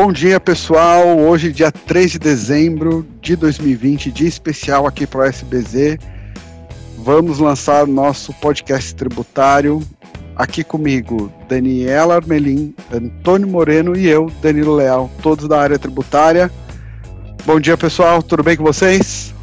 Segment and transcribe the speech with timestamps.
[0.00, 1.18] Bom dia, pessoal.
[1.18, 5.98] Hoje, dia 3 de dezembro de 2020, dia especial aqui para o SBZ.
[6.96, 9.82] Vamos lançar nosso podcast tributário.
[10.34, 16.50] Aqui comigo, Daniela Armelin, Antônio Moreno e eu, Danilo Leal, todos da área tributária.
[17.44, 18.22] Bom dia, pessoal.
[18.22, 19.34] Tudo bem com vocês?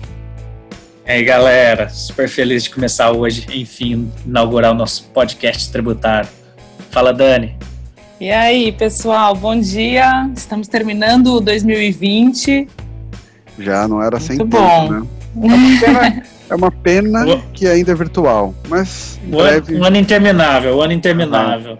[1.07, 1.87] E aí, galera.
[1.87, 6.27] Super feliz de começar hoje, enfim, inaugurar o nosso podcast tributário.
[6.91, 7.55] Fala, Dani.
[8.19, 10.29] E aí, pessoal, bom dia.
[10.35, 12.67] Estamos terminando 2020.
[13.57, 14.89] Já não era Muito sem bom.
[14.89, 15.07] tempo, né?
[15.39, 19.83] É uma pena, é uma pena que ainda é virtual, mas em um, breve, ano,
[19.83, 21.77] um ano interminável, um ano interminável.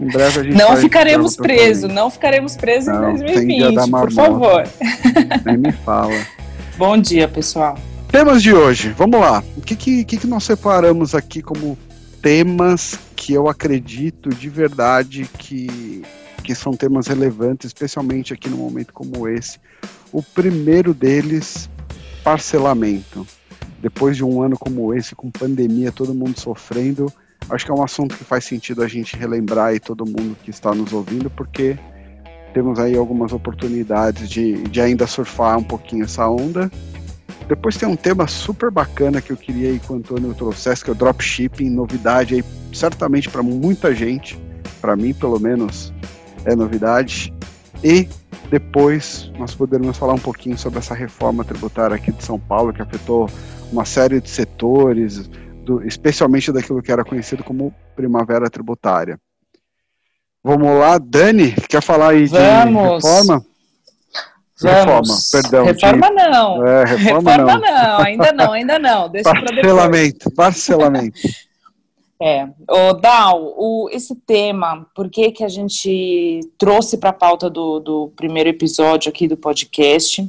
[0.00, 3.84] em breve a gente Não ficaremos presos, não ficaremos presos Não, em tem dia da
[3.84, 4.64] 2020, por favor.
[5.44, 6.14] Nem me fala.
[6.78, 7.76] Bom dia, pessoal.
[8.10, 9.40] Temas de hoje, vamos lá.
[9.56, 11.78] O que, que, que nós separamos aqui como
[12.20, 16.02] temas que eu acredito de verdade que,
[16.42, 19.60] que são temas relevantes, especialmente aqui num momento como esse?
[20.12, 21.70] O primeiro deles,
[22.24, 23.24] parcelamento.
[23.80, 27.12] Depois de um ano como esse, com pandemia, todo mundo sofrendo,
[27.48, 30.50] acho que é um assunto que faz sentido a gente relembrar e todo mundo que
[30.50, 31.78] está nos ouvindo, porque
[32.52, 36.68] temos aí algumas oportunidades de, de ainda surfar um pouquinho essa onda.
[37.48, 40.90] Depois tem um tema super bacana que eu queria aí que o Antônio trouxesse, que
[40.90, 44.38] é o dropshipping, novidade aí, certamente para muita gente,
[44.80, 45.92] para mim pelo menos
[46.44, 47.32] é novidade.
[47.82, 48.08] E
[48.50, 52.82] depois nós poderemos falar um pouquinho sobre essa reforma tributária aqui de São Paulo, que
[52.82, 53.28] afetou
[53.72, 55.28] uma série de setores,
[55.64, 59.18] do, especialmente daquilo que era conhecido como primavera tributária.
[60.42, 63.04] Vamos lá, Dani, quer falar aí de Vamos.
[63.04, 63.44] reforma?
[64.62, 65.32] Vamos.
[65.32, 65.64] Reforma, perdão.
[65.64, 66.66] de- Reforma não.
[66.66, 67.98] É, reforma, Reforma não.
[67.98, 68.00] não.
[68.04, 69.08] ainda não, ainda não.
[69.08, 69.32] Deixa.
[69.32, 71.20] Parcelamento, parcelamento.
[72.22, 77.48] É, o Dal, o, esse tema, por que que a gente trouxe para a pauta
[77.48, 80.28] do, do primeiro episódio aqui do podcast?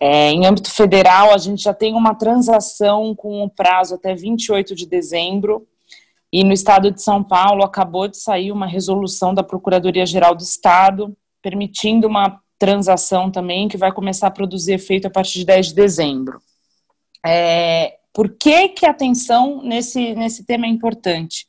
[0.00, 4.74] É, em âmbito federal, a gente já tem uma transação com o prazo até 28
[4.74, 5.66] de dezembro,
[6.32, 11.14] e no estado de São Paulo acabou de sair uma resolução da Procuradoria-Geral do Estado,
[11.42, 15.74] permitindo uma transação também que vai começar a produzir efeito a partir de 10 de
[15.74, 16.42] dezembro.
[17.26, 21.48] É, por que, que a atenção nesse, nesse tema é importante?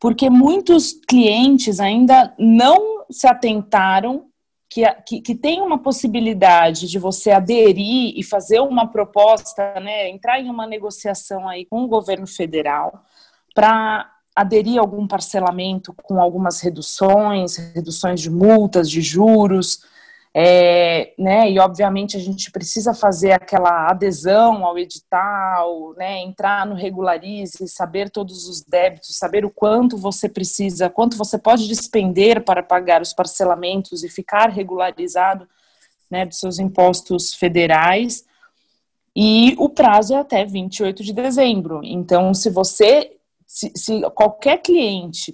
[0.00, 4.26] Porque muitos clientes ainda não se atentaram
[4.70, 10.40] que, que, que tem uma possibilidade de você aderir e fazer uma proposta, né, entrar
[10.40, 13.04] em uma negociação aí com o governo federal
[13.54, 19.80] para aderir a algum parcelamento com algumas reduções, reduções de multas, de juros,
[20.36, 26.74] é, né, e obviamente a gente precisa fazer aquela adesão ao edital, né, entrar no
[26.74, 32.64] regularize, saber todos os débitos, saber o quanto você precisa, quanto você pode despender para
[32.64, 35.46] pagar os parcelamentos e ficar regularizado,
[36.10, 38.24] né, dos seus impostos federais.
[39.14, 41.80] E o prazo é até 28 de dezembro.
[41.84, 43.12] Então, se você,
[43.46, 45.32] se, se qualquer cliente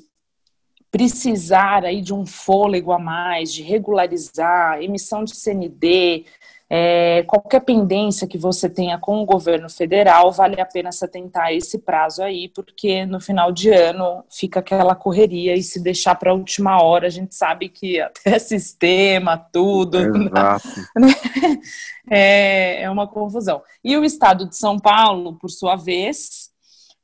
[0.91, 6.25] precisar aí de um fôlego a mais, de regularizar, emissão de CND,
[6.73, 11.47] é, qualquer pendência que você tenha com o governo federal, vale a pena se atentar
[11.47, 16.15] a esse prazo aí, porque no final de ano fica aquela correria e se deixar
[16.15, 20.69] para a última hora, a gente sabe que até sistema, tudo, Exato.
[22.09, 23.63] é, é uma confusão.
[23.83, 26.50] E o Estado de São Paulo, por sua vez,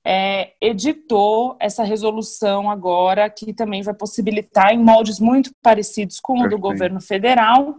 [0.08, 6.48] é, editou essa resolução agora, que também vai possibilitar, em moldes muito parecidos com o
[6.48, 7.74] do governo federal,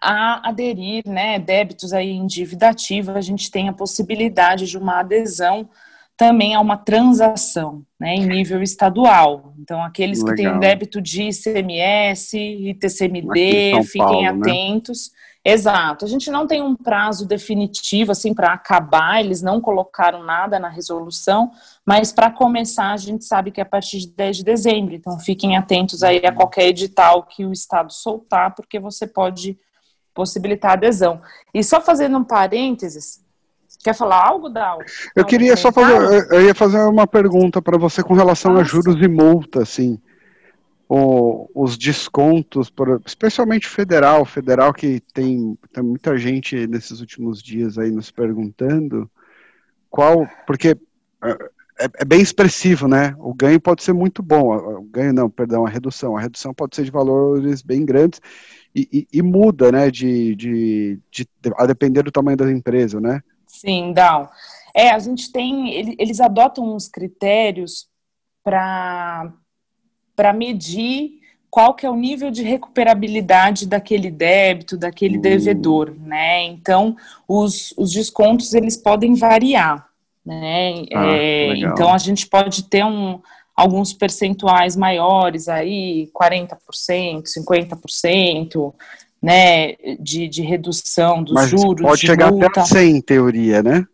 [0.00, 5.00] a aderir, né, débitos aí em dívida ativa, a gente tem a possibilidade de uma
[5.00, 5.68] adesão
[6.16, 9.52] também a uma transação, né, em nível estadual.
[9.58, 10.52] Então, aqueles que Legal.
[10.52, 15.16] têm débito de ICMS, em São fiquem Paulo, né?
[15.48, 16.04] Exato.
[16.04, 20.68] A gente não tem um prazo definitivo assim para acabar, eles não colocaram nada na
[20.68, 21.52] resolução,
[21.84, 24.92] mas para começar a gente sabe que é a partir de 10 de dezembro.
[24.94, 26.28] Então fiquem atentos aí Uhum.
[26.28, 29.56] a qualquer edital que o estado soltar, porque você pode
[30.12, 31.20] possibilitar adesão.
[31.54, 33.20] E só fazendo um parênteses,
[33.84, 34.78] quer falar algo, Dal?
[35.14, 38.64] Eu queria só fazer, eu- ia fazer uma pergunta para você com relação a Ah,
[38.64, 40.00] juros e multa, assim.
[40.88, 47.76] O, os descontos, por- especialmente federal, federal que tem, tem muita gente nesses últimos dias
[47.76, 49.10] aí nos perguntando
[49.90, 50.76] qual, porque
[51.78, 53.16] é, é bem expressivo, né?
[53.18, 56.76] O ganho pode ser muito bom, o ganho não, perdão, a redução, a redução pode
[56.76, 58.20] ser de valores bem grandes
[58.74, 59.90] e, e- e muda, né?
[59.90, 63.20] De, de, de- a depender do tamanho da empresa, né?
[63.46, 64.30] Sim, Dal.
[64.74, 67.88] É, a gente tem, eles adotam uns critérios
[68.44, 69.32] para
[70.32, 71.20] medir
[71.56, 75.20] qual que é o nível de recuperabilidade daquele débito, daquele uh.
[75.20, 76.44] devedor, né?
[76.44, 76.96] Então,
[77.26, 79.88] os, os descontos, eles podem variar,
[80.24, 80.84] né?
[80.94, 83.20] Ah, é, então, a gente pode ter um,
[83.56, 88.74] alguns percentuais maiores aí, 40%, 50%,
[89.22, 91.80] né, de, de redução dos Mas juros.
[91.80, 92.46] Pode chegar multa.
[92.48, 93.86] até 100, em teoria, né?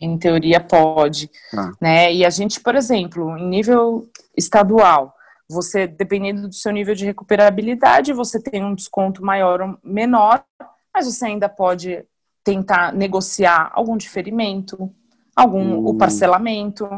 [0.00, 1.72] Em teoria pode, ah.
[1.80, 2.12] né?
[2.12, 5.14] E a gente, por exemplo, em nível estadual,
[5.48, 10.44] você, dependendo do seu nível de recuperabilidade, você tem um desconto maior ou menor,
[10.92, 12.04] mas você ainda pode
[12.42, 14.90] tentar negociar algum diferimento,
[15.34, 15.98] algum o hum.
[15.98, 16.88] parcelamento.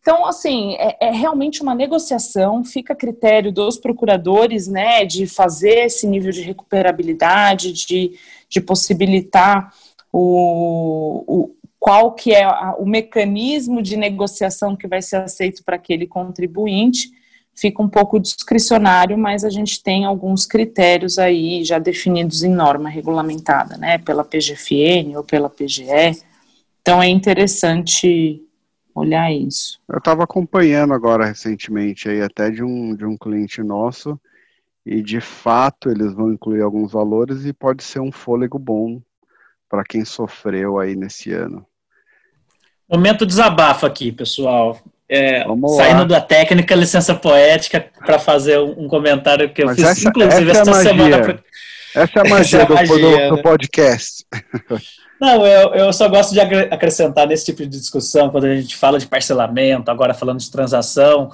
[0.00, 5.86] Então, assim, é, é, realmente uma negociação, fica a critério dos procuradores, né, de fazer
[5.86, 8.18] esse nível de recuperabilidade, de,
[8.48, 9.72] de possibilitar
[10.12, 15.74] o, o qual que é a, o mecanismo de negociação que vai ser aceito para
[15.74, 17.10] aquele contribuinte,
[17.56, 22.88] fica um pouco discricionário, mas a gente tem alguns critérios aí já definidos em norma
[22.88, 26.22] regulamentada, né, pela PGFN ou pela PGE.
[26.80, 28.40] Então é interessante
[28.94, 29.80] olhar isso.
[29.88, 34.20] Eu estava acompanhando agora recentemente aí até de um, de um cliente nosso
[34.86, 39.02] e de fato eles vão incluir alguns valores e pode ser um fôlego bom
[39.68, 41.66] para quem sofreu aí nesse ano.
[42.92, 44.78] Momento desabafo aqui, pessoal.
[45.08, 45.44] É,
[45.76, 50.50] saindo da técnica, licença poética, para fazer um, comentário que eu Mas fiz, essa, inclusive,
[50.50, 51.42] essa é semana.
[51.94, 53.42] Essa é a magia, é a magia do, do, do né?
[53.42, 54.24] podcast.
[55.20, 58.98] Não, eu, eu só gosto de acrescentar nesse tipo de discussão, quando a gente fala
[58.98, 61.30] de parcelamento, agora falando de transação,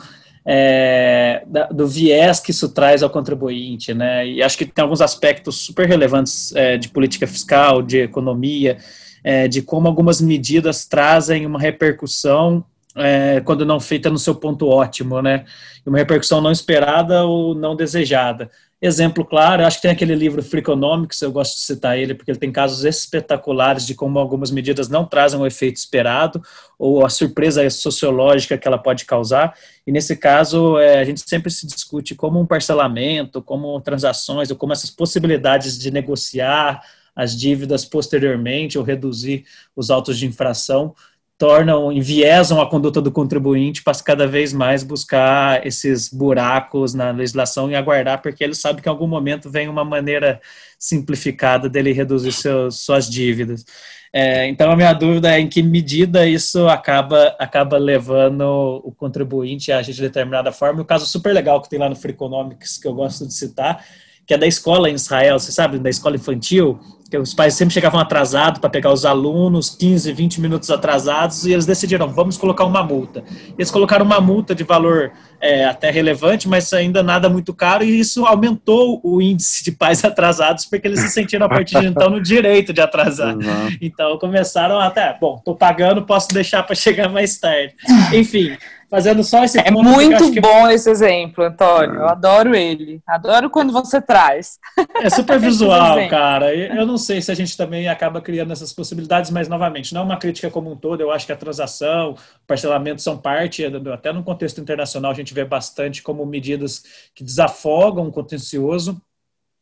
[0.46, 4.26] é, do viés que isso traz ao contribuinte, né?
[4.26, 8.78] E acho que tem alguns aspectos super relevantes é, de política fiscal, de economia,
[9.22, 12.64] é, de como algumas medidas trazem uma repercussão
[12.96, 15.44] é, quando não feita no seu ponto ótimo, né?
[15.86, 18.50] Uma repercussão não esperada ou não desejada.
[18.80, 22.38] Exemplo claro, acho que tem aquele livro Freakonomics, eu gosto de citar ele, porque ele
[22.38, 26.40] tem casos espetaculares de como algumas medidas não trazem o efeito esperado
[26.78, 29.52] ou a surpresa sociológica que ela pode causar.
[29.84, 34.56] E nesse caso, é, a gente sempre se discute como um parcelamento, como transações, ou
[34.56, 36.80] como essas possibilidades de negociar
[37.18, 39.44] as dívidas posteriormente ou reduzir
[39.74, 40.94] os autos de infração
[41.36, 47.70] tornam, enviesam a conduta do contribuinte para cada vez mais buscar esses buracos na legislação
[47.70, 50.40] e aguardar, porque ele sabe que em algum momento vem uma maneira
[50.78, 52.32] simplificada dele reduzir
[52.70, 53.64] suas dívidas.
[54.12, 59.70] É, então, a minha dúvida é em que medida isso acaba, acaba levando o contribuinte
[59.70, 60.82] a agir de determinada forma.
[60.82, 63.84] O caso super legal que tem lá no Freakonomics, que eu gosto de citar,
[64.28, 66.78] que é da escola em Israel, você sabe, da escola infantil,
[67.10, 71.52] que os pais sempre chegavam atrasados para pegar os alunos, 15, 20 minutos atrasados, e
[71.54, 73.24] eles decidiram, vamos colocar uma multa.
[73.56, 77.98] Eles colocaram uma multa de valor é, até relevante, mas ainda nada muito caro, e
[77.98, 82.10] isso aumentou o índice de pais atrasados, porque eles se sentiram a partir de então
[82.10, 83.34] no direito de atrasar.
[83.34, 83.76] Uhum.
[83.80, 87.74] Então começaram até, bom, estou pagando, posso deixar para chegar mais tarde.
[88.12, 88.54] Enfim,
[88.90, 90.74] fazendo só esse É muito bom que...
[90.74, 91.96] esse exemplo, Antônio.
[91.96, 93.00] Eu adoro ele.
[93.06, 94.58] Adoro quando você traz.
[94.96, 96.54] É super visual, cara.
[96.54, 100.04] Eu não sei se a gente também acaba criando essas possibilidades, mas novamente, não é
[100.04, 101.00] uma crítica como um todo.
[101.00, 105.44] Eu acho que a transação, parcelamento são parte, até no contexto internacional a gente vê
[105.44, 106.82] bastante como medidas
[107.14, 109.00] que desafogam o contencioso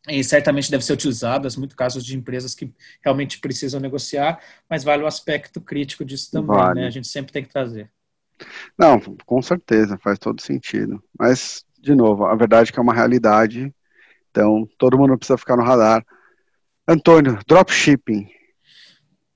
[0.09, 4.41] e certamente deve ser utilizadas, muito casos de empresas que realmente precisam negociar,
[4.71, 6.81] mas vale o aspecto crítico disso também, vale.
[6.81, 6.87] né?
[6.87, 7.91] A gente sempre tem que trazer.
[8.79, 11.03] Não, com certeza, faz todo sentido.
[11.19, 13.75] Mas, de novo, a verdade é que é uma realidade,
[14.31, 16.05] então todo mundo precisa ficar no radar.
[16.87, 18.29] Antônio, dropshipping.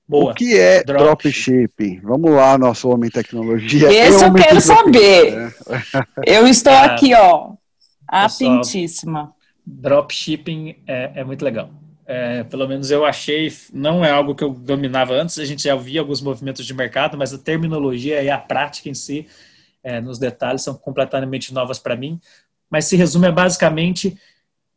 [0.07, 0.31] Boa.
[0.31, 2.01] O que é dropshipping?
[2.01, 3.91] Drop Vamos lá, nosso homem tecnologia.
[3.91, 5.53] Esse eu, eu quero saber.
[6.25, 6.39] É.
[6.39, 7.53] Eu estou aqui, ó,
[8.07, 9.33] atentíssima.
[9.65, 11.69] Dropshipping é, é muito legal.
[12.13, 15.73] É, pelo menos eu achei, não é algo que eu dominava antes, a gente já
[15.77, 19.25] via alguns movimentos de mercado, mas a terminologia e a prática em si,
[19.81, 22.19] é, nos detalhes, são completamente novas para mim.
[22.69, 24.19] Mas se resume a basicamente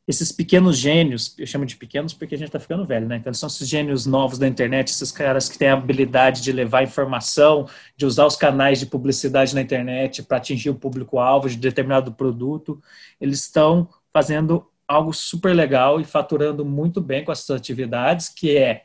[0.06, 3.16] esses pequenos gênios, eu chamo de pequenos porque a gente está ficando velho, né?
[3.16, 6.84] Então são esses gênios novos da internet, esses caras que têm a habilidade de levar
[6.84, 12.12] informação, de usar os canais de publicidade na internet para atingir o público-alvo de determinado
[12.12, 12.80] produto,
[13.20, 18.84] eles estão fazendo algo super legal e faturando muito bem com essas atividades, que é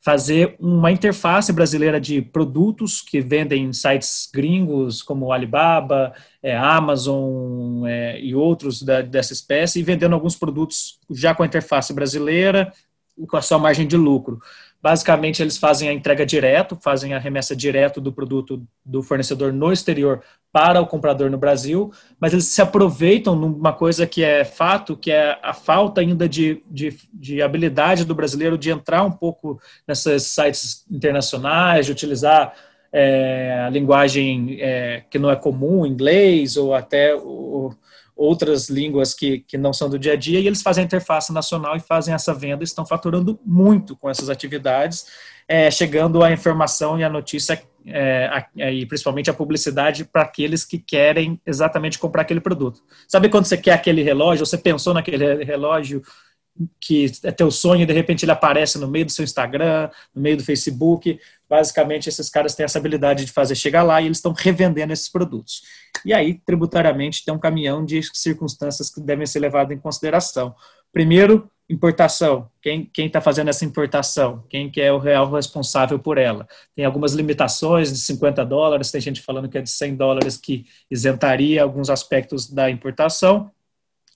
[0.00, 7.84] fazer uma interface brasileira de produtos que vendem em sites gringos como Alibaba, é, Amazon
[7.86, 12.72] é, e outros da, dessa espécie, e vendendo alguns produtos já com a interface brasileira
[13.26, 14.40] com a sua margem de lucro.
[14.80, 19.72] Basicamente, eles fazem a entrega direto, fazem a remessa direto do produto do fornecedor no
[19.72, 24.96] exterior para o comprador no Brasil, mas eles se aproveitam numa coisa que é fato,
[24.96, 29.60] que é a falta ainda de, de, de habilidade do brasileiro de entrar um pouco
[29.86, 32.54] nesses sites internacionais, de utilizar
[32.92, 37.72] é, a linguagem é, que não é comum, inglês, ou até o,
[38.18, 41.32] outras línguas que, que não são do dia a dia, e eles fazem a interface
[41.32, 45.06] nacional e fazem essa venda, estão faturando muito com essas atividades,
[45.46, 50.64] é, chegando a informação e a notícia, é, a, e principalmente a publicidade, para aqueles
[50.64, 52.82] que querem exatamente comprar aquele produto.
[53.06, 56.02] Sabe quando você quer aquele relógio, você pensou naquele relógio
[56.80, 60.22] que é teu sonho e de repente ele aparece no meio do seu Instagram, no
[60.22, 61.18] meio do Facebook.
[61.48, 65.08] Basicamente, esses caras têm essa habilidade de fazer chegar lá e eles estão revendendo esses
[65.08, 65.62] produtos.
[66.04, 70.54] E aí, tributariamente, tem um caminhão de circunstâncias que devem ser levadas em consideração.
[70.92, 72.50] Primeiro, importação.
[72.62, 74.44] Quem está fazendo essa importação?
[74.48, 76.46] Quem que é o real responsável por ela?
[76.74, 80.66] Tem algumas limitações de 50 dólares, tem gente falando que é de 100 dólares que
[80.90, 83.50] isentaria alguns aspectos da importação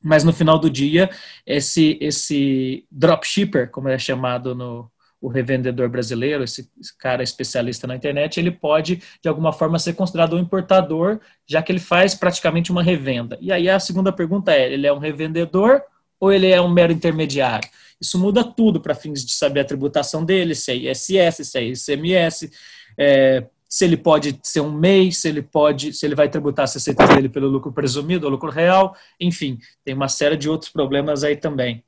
[0.02, 1.10] mas no final do dia,
[1.46, 4.90] esse, esse dropshipper, como é chamado no
[5.22, 9.92] o revendedor brasileiro, esse, esse cara especialista na internet, ele pode, de alguma forma, ser
[9.92, 13.38] considerado um importador, já que ele faz praticamente uma revenda.
[13.40, 15.80] E aí a segunda pergunta é, ele é um revendedor
[16.18, 17.68] ou ele é um mero intermediário?
[18.00, 21.62] Isso muda tudo para fins de saber a tributação dele, se é ISS, se é
[21.62, 22.50] ICMS,
[22.98, 26.74] é, se ele pode ser um MEI, se ele pode, se ele vai tributar as
[26.74, 31.24] receitas dele pelo lucro presumido ou lucro real, enfim, tem uma série de outros problemas
[31.24, 31.82] aí também.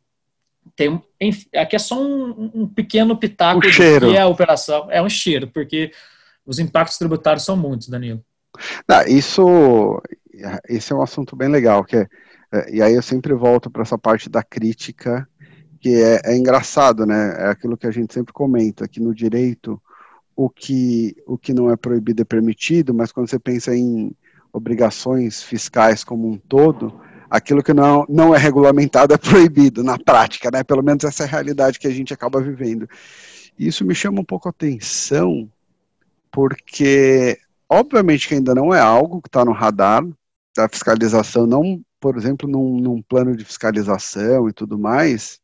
[0.75, 5.03] Tem, enfim, aqui é só um, um pequeno pitaco do que é a operação, é
[5.03, 5.93] um cheiro, porque
[6.47, 8.25] os impactos tributários são muitos, Danilo.
[9.07, 10.03] Isso,
[10.67, 12.09] esse é um assunto bem legal, que é,
[12.51, 15.29] é e aí eu sempre volto para essa parte da crítica,
[15.83, 17.35] que é, é engraçado, né?
[17.41, 19.79] É aquilo que a gente sempre comenta, que no direito
[20.37, 24.13] o que, o que não é proibido é permitido, mas quando você pensa em
[24.53, 30.51] obrigações fiscais como um todo, aquilo que não, não é regulamentado é proibido na prática,
[30.51, 30.63] né?
[30.63, 32.89] Pelo menos essa é a realidade que a gente acaba vivendo.
[33.59, 35.51] Isso me chama um pouco a atenção,
[36.31, 37.39] porque
[37.69, 40.05] obviamente que ainda não é algo que está no radar
[40.57, 45.41] da fiscalização, não, por exemplo, num, num plano de fiscalização e tudo mais,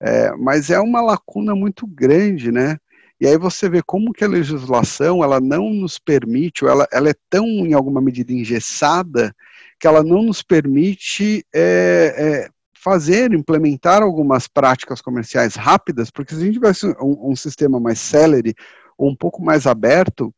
[0.00, 2.78] é, mas é uma lacuna muito grande, né?
[3.20, 7.08] E aí você vê como que a legislação ela não nos permite, ou ela, ela
[7.08, 9.34] é tão, em alguma medida, engessada,
[9.78, 16.40] que ela não nos permite é, é, fazer, implementar algumas práticas comerciais rápidas, porque se
[16.40, 18.54] a gente tivesse um, um sistema mais célere,
[18.98, 20.34] ou um pouco mais aberto,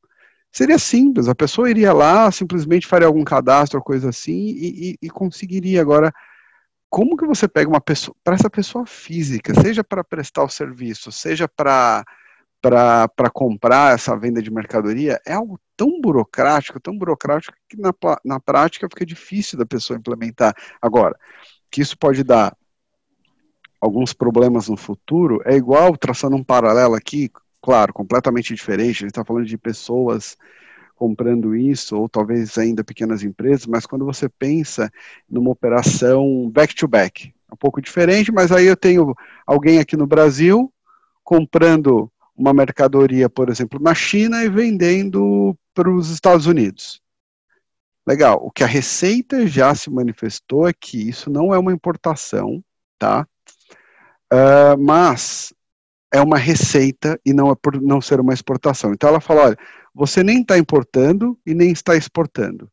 [0.52, 5.10] seria simples, a pessoa iria lá, simplesmente faria algum cadastro coisa assim, e, e, e
[5.10, 5.80] conseguiria.
[5.80, 6.12] Agora,
[6.88, 11.10] como que você pega uma pessoa, para essa pessoa física, seja para prestar o serviço,
[11.10, 12.04] seja para
[12.68, 17.92] para comprar essa venda de mercadoria é algo tão burocrático, tão burocrático que na,
[18.24, 20.54] na prática fica difícil da pessoa implementar.
[20.82, 21.16] Agora,
[21.70, 22.56] que isso pode dar
[23.80, 27.30] alguns problemas no futuro, é igual, traçando um paralelo aqui,
[27.62, 30.36] claro, completamente diferente, a gente está falando de pessoas
[30.96, 34.90] comprando isso, ou talvez ainda pequenas empresas, mas quando você pensa
[35.28, 39.14] numa operação back-to-back, -back, é um pouco diferente, mas aí eu tenho
[39.46, 40.72] alguém aqui no Brasil
[41.22, 47.00] comprando uma mercadoria, por exemplo, na China e vendendo para os Estados Unidos.
[48.06, 48.38] Legal.
[48.42, 52.62] O que a Receita já se manifestou é que isso não é uma importação,
[52.98, 53.26] tá?
[54.32, 55.52] Uh, mas
[56.12, 58.92] é uma receita e não é por não ser uma exportação.
[58.92, 59.58] Então ela fala, olha,
[59.94, 62.70] você nem está importando e nem está exportando.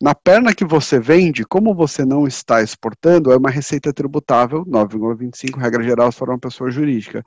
[0.00, 5.58] Na perna que você vende, como você não está exportando, é uma receita tributável, 9,25,
[5.58, 7.24] regra geral, se for uma pessoa jurídica.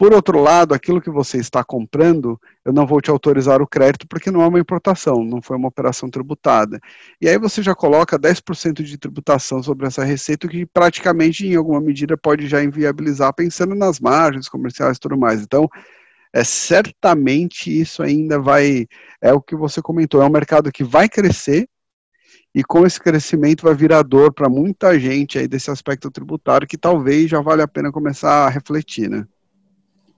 [0.00, 4.08] Por outro lado, aquilo que você está comprando, eu não vou te autorizar o crédito
[4.08, 6.80] porque não é uma importação, não foi uma operação tributada.
[7.20, 11.82] E aí você já coloca 10% de tributação sobre essa receita, que praticamente, em alguma
[11.82, 15.42] medida, pode já inviabilizar, pensando nas margens comerciais e tudo mais.
[15.42, 15.68] Então,
[16.32, 18.86] é, certamente isso ainda vai,
[19.20, 21.68] é o que você comentou, é um mercado que vai crescer,
[22.54, 26.78] e com esse crescimento vai virar dor para muita gente aí desse aspecto tributário que
[26.78, 29.26] talvez já vale a pena começar a refletir, né?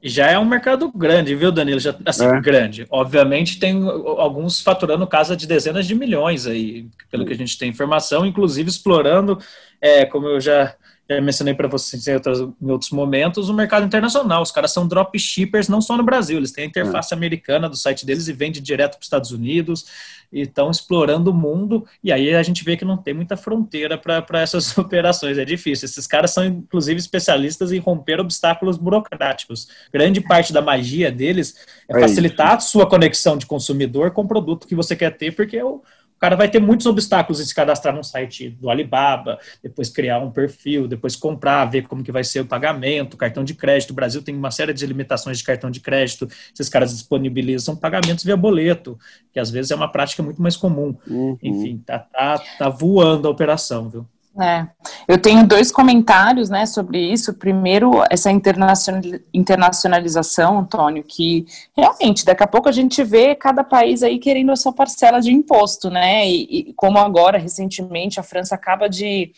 [0.02, 1.78] Já é um mercado grande, viu, Danilo?
[1.78, 2.40] Já, assim, é.
[2.40, 2.86] grande.
[2.90, 3.80] Obviamente tem
[4.18, 8.68] alguns faturando casa de dezenas de milhões aí, pelo que a gente tem informação, inclusive
[8.68, 9.38] explorando,
[9.80, 10.74] é, como eu já,
[11.16, 14.42] já mencionei para vocês em outros, em outros, momentos, o mercado internacional.
[14.42, 17.16] Os caras são dropshippers não só no Brasil, eles têm a interface é.
[17.16, 19.86] americana do site deles e vende direto para os Estados Unidos
[20.32, 21.86] e estão explorando o mundo.
[22.02, 25.86] E aí a gente vê que não tem muita fronteira para essas operações, é difícil.
[25.86, 29.68] Esses caras são, inclusive, especialistas em romper obstáculos burocráticos.
[29.92, 31.54] Grande parte da magia deles
[31.88, 35.32] é, é facilitar a sua conexão de consumidor com o produto que você quer ter,
[35.34, 35.82] porque é o
[36.22, 40.30] cara vai ter muitos obstáculos em se cadastrar num site do Alibaba, depois criar um
[40.30, 43.90] perfil, depois comprar, ver como que vai ser o pagamento, cartão de crédito.
[43.90, 46.28] O Brasil tem uma série de limitações de cartão de crédito.
[46.54, 48.96] Esses caras disponibilizam pagamentos via boleto,
[49.32, 50.96] que às vezes é uma prática muito mais comum.
[51.08, 51.36] Uhum.
[51.42, 54.06] Enfim, tá, tá, tá voando a operação, viu?
[54.40, 54.66] É,
[55.06, 57.34] eu tenho dois comentários, né, sobre isso.
[57.34, 61.44] Primeiro, essa internacionalização, Antônio, que
[61.76, 65.30] realmente daqui a pouco a gente vê cada país aí querendo a sua parcela de
[65.30, 66.26] imposto, né?
[66.26, 69.32] E, e como agora, recentemente, a França acaba de,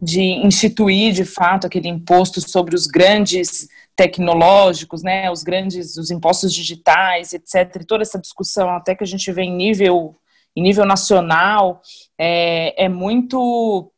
[0.00, 5.30] de instituir, de fato, aquele imposto sobre os grandes tecnológicos, né?
[5.30, 7.82] Os grandes, os impostos digitais, etc.
[7.82, 10.16] E toda essa discussão, até que a gente vê em nível,
[10.56, 11.82] em nível nacional,
[12.18, 13.92] é, é muito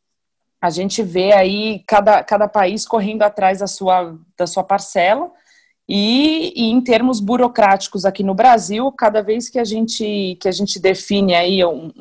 [0.61, 5.31] a gente vê aí cada, cada país correndo atrás da sua, da sua parcela.
[5.89, 10.51] E, e, em termos burocráticos aqui no Brasil, cada vez que a gente, que a
[10.51, 11.91] gente define aí um,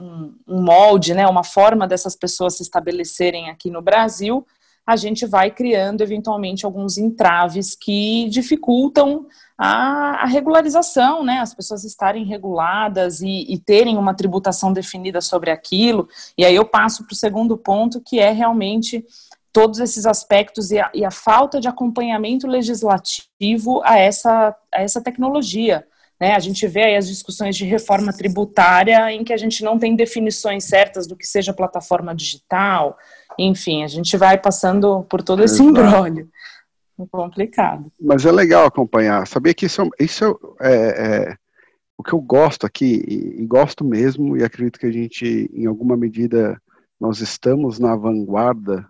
[0.46, 4.46] um, molde, né, uma forma dessas pessoas se estabelecerem aqui no Brasil,
[4.90, 9.24] a gente vai criando eventualmente alguns entraves que dificultam
[9.56, 15.52] a, a regularização, né, as pessoas estarem reguladas e, e, terem uma tributação definida sobre
[15.52, 16.08] aquilo.
[16.36, 19.04] E aí eu passo para o segundo ponto, que é realmente
[19.52, 25.00] todos esses aspectos e a, e a falta de acompanhamento legislativo a essa, a essa
[25.00, 25.86] tecnologia.
[26.18, 29.78] Né, a gente vê aí as discussões de reforma tributária em que a gente não
[29.78, 32.98] tem definições certas do que seja plataforma digital,
[33.38, 36.28] enfim, a gente vai passando por todo esse embrólio
[37.06, 37.90] complicado.
[38.00, 39.26] Mas é legal acompanhar.
[39.26, 40.74] Sabia que isso, é isso é,
[41.30, 41.36] é,
[41.96, 45.66] o que eu gosto aqui, e, e, gosto mesmo, e acredito que a gente, em
[45.66, 46.60] alguma medida,
[46.98, 48.86] nós estamos na vanguarda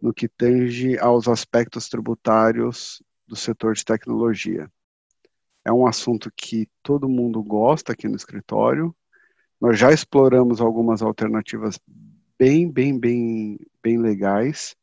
[0.00, 4.68] no que tange aos aspectos tributários do setor de tecnologia.
[5.64, 8.94] É um assunto que todo mundo gosta aqui no escritório.
[9.58, 11.80] Nós já exploramos algumas alternativas
[12.38, 14.76] bem, bem, bem, bem legais.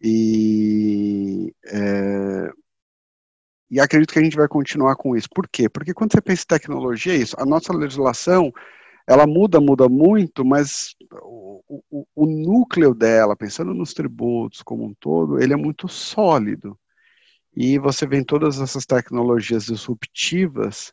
[0.00, 2.50] E, é,
[3.70, 5.28] e acredito que a gente vai continuar com isso.
[5.34, 5.68] Por quê?
[5.68, 7.36] Porque quando você pensa em tecnologia, é isso.
[7.38, 8.52] A nossa legislação,
[9.06, 14.94] ela muda, muda muito, mas o, o, o núcleo dela, pensando nos tributos como um
[14.94, 16.78] todo, ele é muito sólido.
[17.54, 20.92] E você vê todas essas tecnologias disruptivas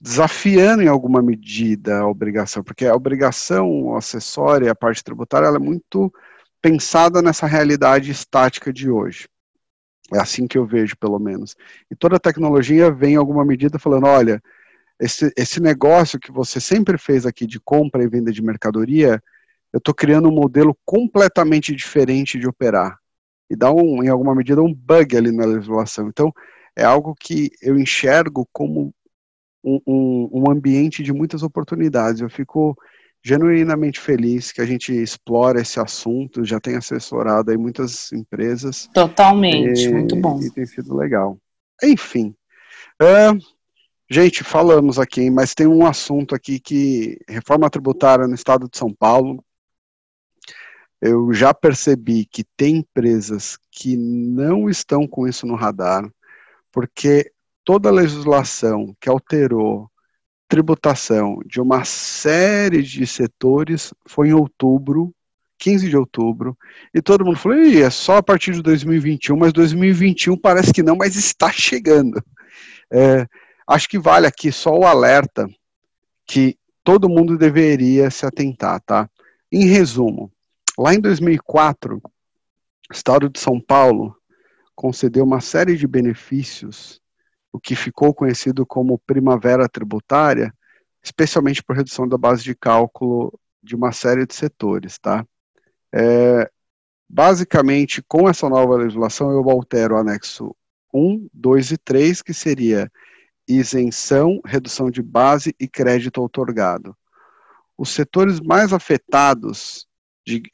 [0.00, 5.60] desafiando em alguma medida a obrigação, porque a obrigação acessória, a parte tributária, ela é
[5.60, 6.12] muito
[6.62, 9.28] pensada nessa realidade estática de hoje.
[10.12, 11.54] É assim que eu vejo, pelo menos.
[11.90, 14.42] E toda a tecnologia vem em alguma medida falando, olha,
[14.98, 19.22] esse, esse negócio que você sempre fez aqui de compra e venda de mercadoria,
[19.72, 22.98] eu estou criando um modelo completamente diferente de operar.
[23.48, 26.08] E dá, um, em alguma medida, um bug ali na legislação.
[26.08, 26.32] Então,
[26.76, 28.92] é algo que eu enxergo como
[29.62, 32.20] um, um, um ambiente de muitas oportunidades.
[32.20, 32.76] Eu fico
[33.22, 38.88] genuinamente feliz que a gente explora esse assunto, já tem assessorado aí muitas empresas.
[38.94, 40.40] Totalmente, e, muito bom.
[40.40, 41.38] E tem sido legal.
[41.82, 42.34] Enfim,
[43.02, 43.38] uh,
[44.10, 48.92] gente, falamos aqui, mas tem um assunto aqui que reforma tributária no estado de São
[48.92, 49.44] Paulo.
[51.00, 56.10] Eu já percebi que tem empresas que não estão com isso no radar,
[56.70, 57.32] porque
[57.70, 59.88] toda a legislação que alterou
[60.48, 65.14] tributação de uma série de setores foi em outubro,
[65.56, 66.58] 15 de outubro,
[66.92, 70.96] e todo mundo falou, é só a partir de 2021, mas 2021 parece que não,
[70.96, 72.20] mas está chegando.
[72.92, 73.24] É,
[73.68, 75.48] acho que vale aqui só o alerta
[76.26, 79.08] que todo mundo deveria se atentar, tá?
[79.52, 80.28] Em resumo,
[80.76, 84.16] lá em 2004, o Estado de São Paulo
[84.74, 87.00] concedeu uma série de benefícios
[87.52, 90.54] o que ficou conhecido como primavera tributária,
[91.02, 95.26] especialmente por redução da base de cálculo de uma série de setores, tá?
[95.92, 96.50] É,
[97.08, 100.54] basicamente, com essa nova legislação, eu altero o anexo
[100.92, 102.90] 1, 2 e 3, que seria
[103.48, 106.96] isenção, redução de base e crédito otorgado.
[107.76, 109.88] Os setores mais afetados,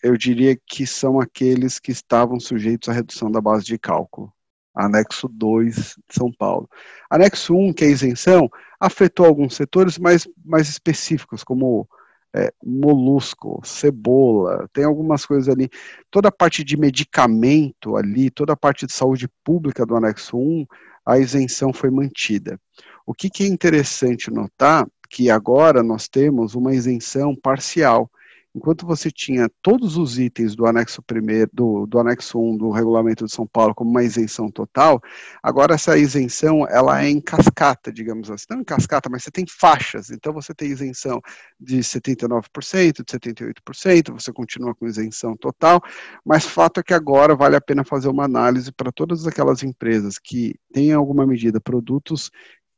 [0.03, 4.33] eu diria que são aqueles que estavam sujeitos à redução da base de cálculo
[4.77, 6.69] anexo 2 de São Paulo.
[7.11, 11.89] Anexo 1, que é isenção, afetou alguns setores mais, mais específicos, como
[12.35, 15.71] é, molusco, cebola, tem algumas coisas ali.
[16.11, 20.67] Toda a parte de medicamento ali, toda a parte de saúde pública do anexo 1,
[21.07, 22.61] a isenção foi mantida.
[23.07, 28.11] O que, que é interessante notar que agora nós temos uma isenção parcial
[28.57, 33.27] enquanto você tinha todos os itens do anexo primeiro, do, do anexo 1 do regulamento
[33.27, 35.01] de São Paulo como uma isenção total,
[35.43, 39.45] agora essa isenção ela é em cascata, digamos assim, não em cascata, mas você tem
[39.47, 41.21] faixas, então você tem isenção
[41.61, 45.83] de 79%, de 78%, você continua com isenção total,
[46.25, 50.19] mas fato é que agora vale a pena fazer uma análise para todas aquelas empresas
[50.19, 52.31] que têm alguma medida, produtos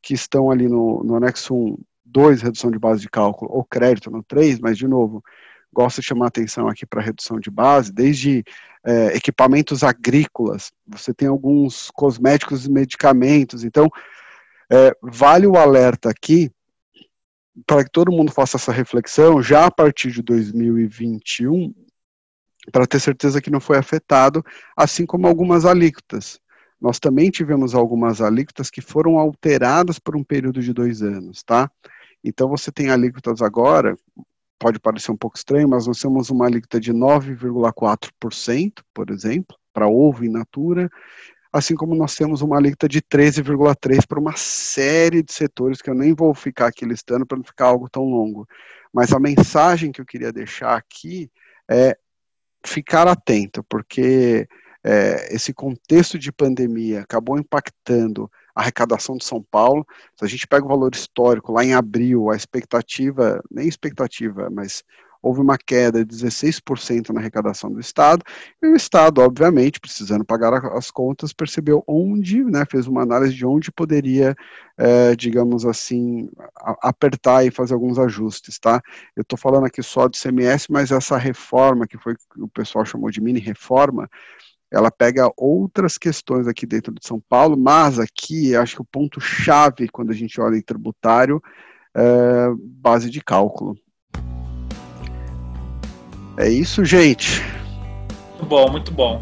[0.02, 4.10] que estão ali no, no anexo 1, 2, redução de base de cálculo, ou crédito
[4.10, 5.22] no 3, mas de novo,
[5.72, 8.44] gosto de chamar atenção aqui para redução de base, desde
[8.84, 13.88] é, equipamentos agrícolas, você tem alguns cosméticos e medicamentos, então
[14.70, 16.50] é, vale o alerta aqui
[17.66, 21.74] para que todo mundo faça essa reflexão já a partir de 2021,
[22.70, 24.44] para ter certeza que não foi afetado,
[24.76, 26.40] assim como algumas alíquotas.
[26.80, 31.70] Nós também tivemos algumas alíquotas que foram alteradas por um período de dois anos, tá?
[32.22, 33.96] Então você tem alíquotas agora,
[34.58, 39.88] pode parecer um pouco estranho, mas nós temos uma alíquota de 9,4%, por exemplo, para
[39.88, 40.90] ovo in natura,
[41.52, 45.94] assim como nós temos uma alíquota de 13,3% para uma série de setores que eu
[45.94, 48.46] nem vou ficar aqui listando para não ficar algo tão longo.
[48.92, 51.30] Mas a mensagem que eu queria deixar aqui
[51.70, 51.96] é
[52.64, 54.48] ficar atento, porque
[54.84, 59.86] é, esse contexto de pandemia acabou impactando arrecadação de São Paulo.
[60.16, 64.82] Se a gente pega o valor histórico, lá em abril, a expectativa, nem expectativa, mas
[65.22, 68.22] houve uma queda de 16% na arrecadação do Estado,
[68.62, 73.44] e o Estado, obviamente, precisando pagar as contas, percebeu onde, né, fez uma análise de
[73.44, 74.34] onde poderia,
[74.76, 76.30] é, digamos assim,
[76.80, 78.80] apertar e fazer alguns ajustes, tá?
[79.16, 83.10] Eu estou falando aqui só de CMS, mas essa reforma, que foi o pessoal chamou
[83.10, 84.08] de mini reforma,
[84.72, 89.20] ela pega outras questões aqui dentro de São Paulo, mas aqui acho que o ponto
[89.20, 91.42] chave quando a gente olha em tributário
[91.96, 92.48] é
[92.80, 93.76] base de cálculo.
[96.36, 97.42] É isso, gente.
[98.32, 99.20] Muito bom, muito bom.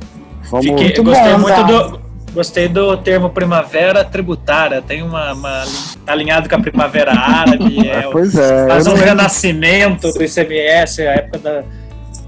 [0.51, 0.67] Vamos...
[0.67, 2.07] Fiquei, muito gostei bom, muito do
[2.37, 4.83] gostei do termo primavera tributária.
[4.83, 5.65] Tem uma, uma
[6.05, 7.77] tá alinhado com a primavera árabe.
[7.87, 8.67] É, pois é.
[8.69, 11.65] Faz um renascimento do ICMS, a época da,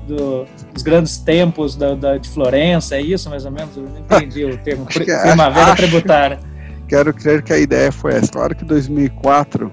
[0.06, 0.46] do
[0.78, 3.76] os grandes tempos da, da, de Florença, é isso mais ou menos?
[3.76, 6.38] Eu não entendi o termo primavera acho, tributária.
[6.86, 8.30] Quero crer que a ideia foi essa.
[8.30, 9.72] Claro que 2004,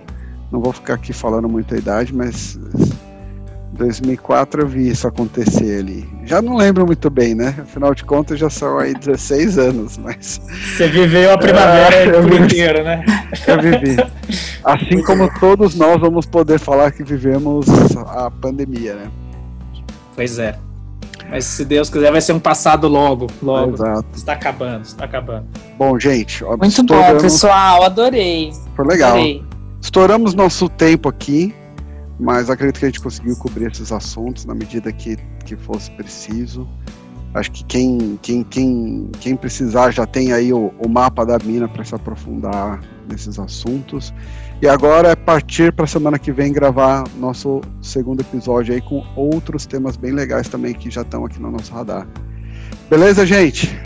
[0.51, 2.59] não vou ficar aqui falando muita idade, mas
[3.73, 6.09] 2004 eu vi isso acontecer ali.
[6.23, 7.53] Já não lembro muito bem, né?
[7.61, 10.41] Afinal de contas já são aí 16 anos, mas...
[10.75, 13.05] Você viveu a primavera por inteiro, né?
[13.45, 13.95] Eu vivi.
[14.63, 17.67] Assim como todos nós vamos poder falar que vivemos
[18.07, 19.11] a pandemia, né?
[20.15, 20.64] Pois é.
[21.29, 23.73] Mas se Deus quiser, vai ser um passado logo, logo.
[23.73, 24.05] Exato.
[24.13, 25.47] Está acabando, está acabando.
[25.77, 26.43] Bom, gente.
[26.43, 27.13] Muito estouramos...
[27.13, 27.83] bom, pessoal.
[27.83, 28.53] Adorei.
[28.75, 29.11] Foi legal.
[29.11, 29.43] Adorei.
[29.81, 31.53] Estouramos nosso tempo aqui,
[32.19, 36.67] mas acredito que a gente conseguiu cobrir esses assuntos na medida que, que fosse preciso.
[37.35, 41.67] Acho que quem, quem, quem, quem precisar já tem aí o, o mapa da mina
[41.67, 44.13] para se aprofundar nesses assuntos.
[44.61, 49.03] E agora é partir para a semana que vem gravar nosso segundo episódio aí com
[49.15, 52.07] outros temas bem legais também que já estão aqui no nosso radar.
[52.89, 53.77] Beleza, gente?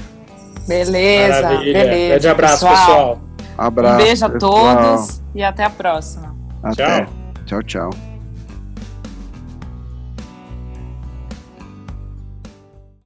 [0.68, 1.74] Beleza, Maravilha.
[1.74, 2.10] beleza.
[2.10, 2.76] Grande abraço, pessoal.
[2.76, 3.22] pessoal.
[3.58, 3.96] Abraço.
[3.96, 4.98] Um beijo a pessoal.
[4.98, 6.36] todos e até a próxima.
[6.64, 7.06] Até.
[7.46, 7.64] Tchau, tchau.
[7.64, 8.09] tchau.